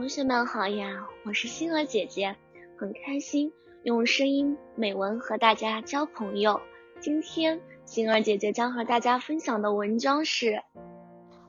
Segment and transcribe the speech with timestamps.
[0.00, 2.34] 同学们好呀，我是星儿姐姐，
[2.78, 6.62] 很开心用声音美文和大家交朋友。
[7.00, 10.62] 今天星儿姐姐将和大家分享的文章是：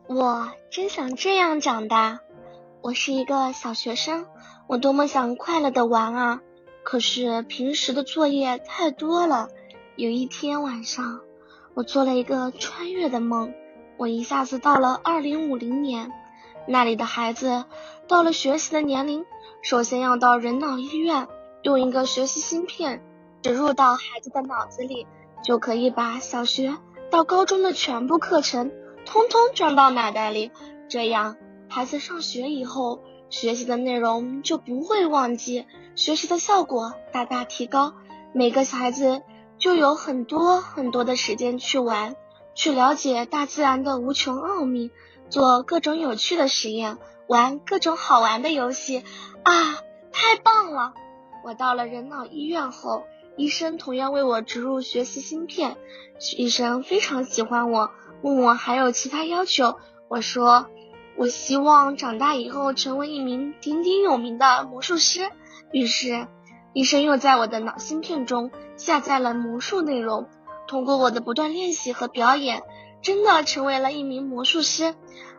[0.05, 2.19] 我真想这样长大。
[2.81, 4.25] 我是一个小学生，
[4.67, 6.41] 我多么想快乐的玩啊！
[6.83, 9.47] 可是平时的作业太多了。
[9.95, 11.21] 有一天晚上，
[11.73, 13.53] 我做了一个穿越的梦，
[13.95, 16.11] 我一下子到了二零五零年。
[16.67, 17.65] 那里的孩子
[18.07, 19.25] 到了学习的年龄，
[19.61, 21.27] 首先要到人脑医院，
[21.63, 23.03] 用一个学习芯片
[23.41, 25.07] 植入到孩子的脑子里，
[25.43, 26.77] 就可以把小学
[27.09, 28.71] 到高中的全部课程
[29.05, 30.51] 通通装到脑袋里。
[30.87, 31.37] 这样，
[31.69, 37.93] 孩子上学以后学习的内容就不会忘记，学习的效果大大提高。
[38.33, 39.21] 每个孩子
[39.57, 42.15] 就有很多很多的时间去玩，
[42.53, 44.91] 去了解大自然的无穷奥秘。
[45.31, 49.05] 做各种有趣的实验，玩各种好玩的游戏
[49.43, 49.53] 啊，
[50.11, 50.93] 太棒了！
[51.45, 53.05] 我到了人脑医院后，
[53.37, 55.77] 医生同样为我植入学习芯片。
[56.37, 57.91] 医生非常喜欢我，
[58.21, 59.77] 问我还有其他要求。
[60.09, 60.67] 我说，
[61.15, 65.29] 我希望长大以后成为一名鼎鼎有名的魔术师。
[65.71, 66.27] 于是，
[66.73, 70.27] 医生又在我的脑芯片中下载了魔术内容。
[70.67, 72.63] 通过我的不断练习和表演。
[73.01, 74.95] 真的成为了一名魔术师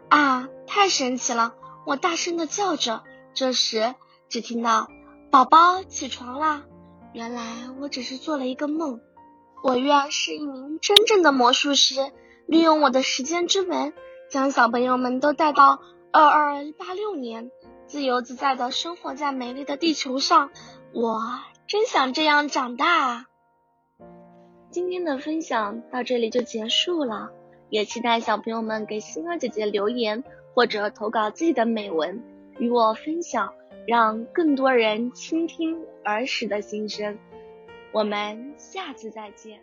[0.09, 0.49] 啊！
[0.67, 1.55] 太神奇了！
[1.87, 3.03] 我大声的叫着。
[3.35, 3.95] 这时，
[4.29, 4.89] 只听到
[5.31, 6.65] “宝宝起床啦”。
[7.15, 7.45] 原来
[7.81, 9.01] 我只是做了一个梦。
[9.63, 12.11] 我愿是一名真正的魔术师，
[12.47, 13.93] 利用我的时间之门，
[14.31, 17.51] 将小朋友们都带到二二八六年，
[17.87, 20.51] 自由自在的生活在美丽的地球上。
[20.93, 21.21] 我
[21.69, 23.27] 真想这样长大。
[24.71, 27.31] 今天的分享到这里就结束了。
[27.73, 32.23] 也期待小朋友们给星儿姐姐留言，或者投稿自己的美文
[32.59, 33.55] 与我分享，
[33.87, 37.19] 让更多人倾听儿时的心声。
[37.91, 39.59] 我们下次再见。